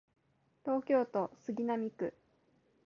[0.65, 2.15] 東京都杉並区